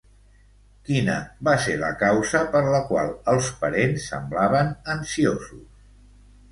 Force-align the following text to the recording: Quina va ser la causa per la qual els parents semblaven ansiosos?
Quina 0.87 1.17
va 1.49 1.53
ser 1.65 1.75
la 1.83 1.91
causa 1.99 2.41
per 2.57 2.63
la 2.77 2.81
qual 2.89 3.15
els 3.35 3.51
parents 3.63 4.09
semblaven 4.15 4.75
ansiosos? 4.97 5.67